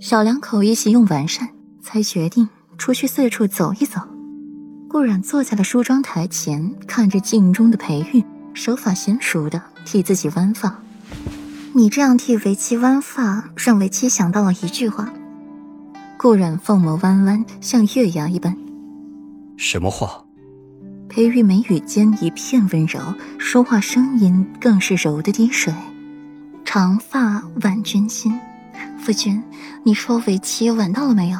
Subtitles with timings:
[0.00, 1.48] 小两口一起用完膳，
[1.82, 4.00] 才决定出去四处走一走。
[4.88, 8.24] 顾然坐在了梳妆台前，看着镜中的裴玉，
[8.54, 10.80] 手法娴熟的替自己弯发。
[11.74, 15.12] 你这样替为妻弯发，让为妻想到了一句话。
[16.16, 18.56] 顾然凤眸弯弯，像月牙一般。
[19.56, 20.24] 什么话？
[21.08, 23.00] 裴玉眉宇间一片温柔，
[23.38, 25.74] 说话声音更是柔的滴水。
[26.64, 28.38] 长发挽君心，
[28.98, 29.42] 夫君，
[29.84, 31.38] 你说为妻晚到了没有？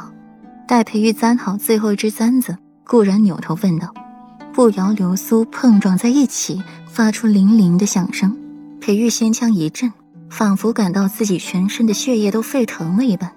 [0.66, 3.92] 待裴玉簪好最后一支簪子，顾然扭头问道。
[4.52, 8.36] 步摇流苏碰撞在一起，发出铃铃的响声。
[8.80, 9.92] 裴玉心腔一震，
[10.28, 13.32] 仿佛感到自己全身的血液都沸腾了一般，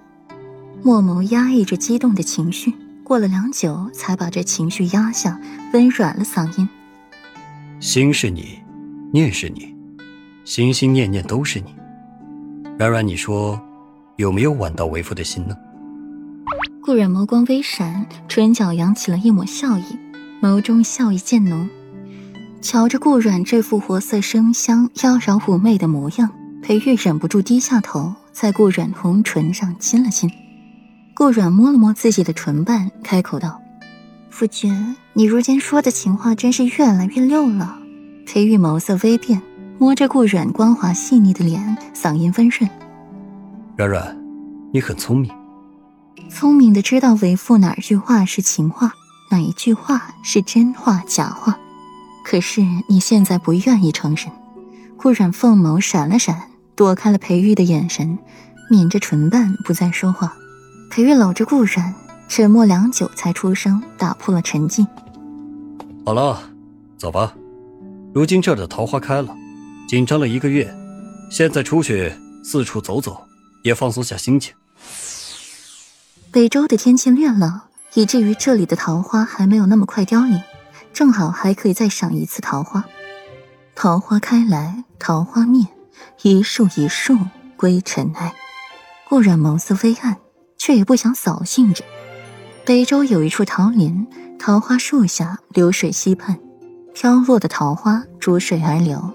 [0.82, 2.74] 墨眸压抑着激动的情绪。
[3.04, 5.40] 过了良久，才把这情绪压下，
[5.74, 6.68] 温软了嗓音
[7.80, 8.60] ：“心是你，
[9.12, 9.76] 念是你，
[10.46, 11.76] 心心念念都是你。
[12.78, 13.62] 软软，你说
[14.18, 15.56] 有没有挽到为夫的心呢？”
[16.84, 19.84] 顾然眸光微闪，唇角扬起了一抹笑意，
[20.42, 21.70] 眸中笑意渐浓。
[22.62, 26.30] 瞧着顾软这副活色生香、妖娆妩媚的模样，
[26.62, 30.30] 裴玉忍不住低下头，在顾软红唇上亲了亲。
[31.14, 33.62] 顾软摸了摸自己的唇瓣，开口道
[34.30, 37.78] ：“夫君，你如今说的情话真是越来越溜了。”
[38.26, 39.42] 裴玉眸色微变，
[39.78, 42.70] 摸着顾软光滑细腻的脸，嗓音温润
[43.78, 44.18] ：“软软，
[44.74, 45.32] 你很聪明，
[46.30, 48.94] 聪明的知道为父哪句话是情话，
[49.30, 51.58] 哪一句话是真话假话。
[52.24, 54.28] 可是你现在不愿意承认。”
[54.98, 58.20] 顾染凤眸闪了闪，躲开了裴玉的眼神，
[58.70, 60.32] 抿着唇瓣，不再说话。
[60.92, 61.96] 裴玉搂着顾然，
[62.28, 64.86] 沉默良久，才出声打破了沉寂。
[66.06, 66.40] 好了，
[66.98, 67.34] 走吧。
[68.14, 69.36] 如今这儿的桃花开了，
[69.88, 70.72] 紧张了一个月，
[71.32, 72.14] 现在出去
[72.44, 73.20] 四处走走，
[73.64, 74.54] 也放松下心情。
[76.32, 77.62] 北周的天气略冷，
[77.94, 80.42] 以至于这里的桃花还没有那么快凋零，
[80.94, 82.86] 正好还可以再赏一次桃花。
[83.76, 85.66] 桃花开来，桃花灭，
[86.22, 87.18] 一树一树
[87.56, 88.34] 归尘埃。
[89.08, 90.18] 顾然眸色微暗。
[90.62, 91.84] 却也不想扫兴着。
[92.64, 94.06] 北周有一处桃林，
[94.38, 96.40] 桃花树下，流水溪畔，
[96.94, 99.12] 飘落的桃花逐水而流，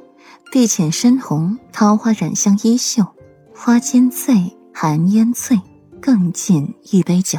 [0.51, 3.07] 碧浅深红，桃花染香衣袖，
[3.59, 5.59] 花间醉，寒烟醉，
[5.99, 7.39] 更尽一杯酒。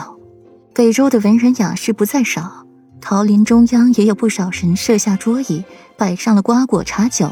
[0.73, 2.66] 北周的文人雅士不在少，
[3.00, 5.63] 桃林中央也有不少人设下桌椅，
[5.95, 7.31] 摆上了瓜果茶酒，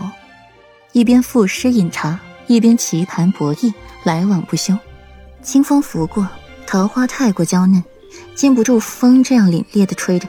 [0.92, 3.74] 一边赋诗饮茶，一边棋盘博弈，
[4.04, 4.78] 来往不休。
[5.42, 6.28] 清风拂过。
[6.68, 7.84] 桃花太过娇嫩，
[8.36, 10.28] 经不住风这样凛冽的吹着。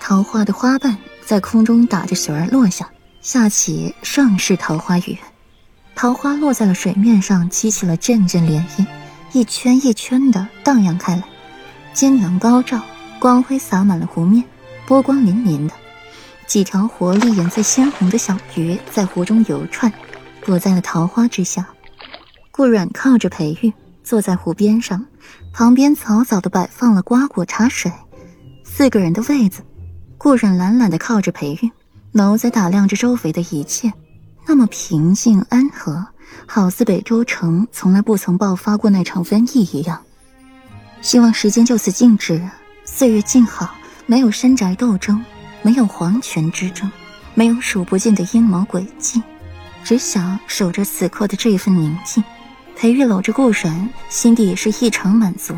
[0.00, 5.16] 桃花的花瓣在空中打着旋儿落下，下起盛世桃花雨。
[5.96, 8.86] 桃花落在了水面上，激起了阵阵涟漪，
[9.32, 11.24] 一圈一圈的荡漾开来。
[11.94, 12.82] 金阳高照，
[13.18, 14.44] 光辉洒满了湖面，
[14.86, 15.72] 波光粼粼的。
[16.46, 19.90] 几条活力颜色鲜红的小鱼在湖中游窜，
[20.44, 21.66] 躲在了桃花之下。
[22.50, 23.72] 顾软靠着裴玉，
[24.04, 25.02] 坐在湖边上。
[25.50, 27.90] 旁边草草的摆放了瓜果茶水，
[28.64, 29.62] 四个人的位子。
[30.18, 31.70] 顾然懒懒的靠着裴玉，
[32.12, 33.90] 眸在打量着周围的一切，
[34.46, 36.06] 那么平静安和，
[36.46, 40.00] 好似北周城从来不曾爆发过那场瘟疫一样。
[41.02, 42.40] 希望时间就此静止，
[42.84, 43.74] 岁月静好，
[44.06, 45.22] 没有山宅斗争，
[45.62, 46.90] 没有皇权之争，
[47.34, 49.20] 没有数不尽的阴谋诡计，
[49.82, 52.22] 只想守着此刻的这份宁静。
[52.76, 55.54] 裴玉搂着顾然，心底也是异常满足。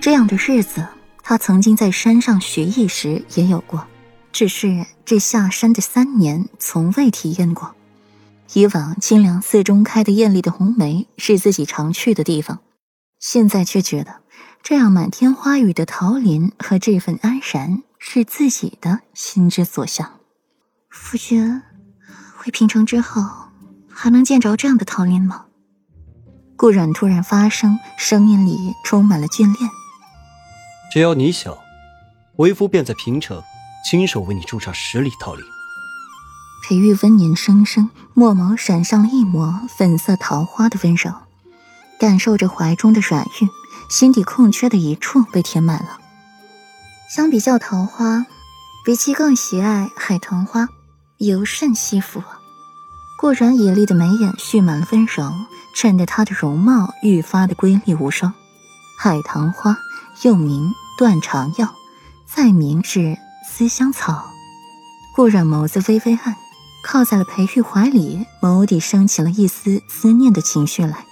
[0.00, 0.86] 这样的日子，
[1.22, 3.86] 他曾经在山上学艺时也有过，
[4.32, 7.74] 只是这下山的三年从未体验过。
[8.54, 12.60] 以往清凉寺中开的艳丽的红梅是自己常去的地方，
[13.18, 14.22] 现在却觉得
[14.62, 20.20] 这样满天花雨的桃林和这份安然是自己的心之所向。
[20.88, 21.62] 夫君，
[22.36, 23.22] 回平城之后，
[23.90, 25.44] 还能见着这样的桃林吗？
[26.56, 29.70] 顾然突然发声，声音里充满了眷恋。
[30.90, 31.56] 只要你想，
[32.36, 33.42] 为夫便在平城
[33.88, 35.44] 亲手为你种上十里桃林。
[36.68, 41.10] 裴玉温言声声，墨眸闪上了一抹粉色桃花的温柔，
[41.98, 43.48] 感受着怀中的软玉，
[43.88, 45.98] 心底空缺的一处被填满了。
[47.08, 48.26] 相比较桃花，
[48.84, 50.68] 比起更喜爱海棠花，
[51.16, 52.22] 尤甚惜福。
[53.18, 55.32] 顾然野丽的眉眼蓄满了温柔。
[55.74, 58.34] 衬得她的容貌愈发的瑰丽无双。
[58.98, 59.78] 海棠花
[60.22, 61.72] 又名断肠药，
[62.26, 63.16] 再名是
[63.48, 64.26] 思香草。
[65.16, 66.36] 顾染眸子微微暗，
[66.90, 71.07] 靠在了裴玉怀里，眸底升起了一丝思念的情绪来。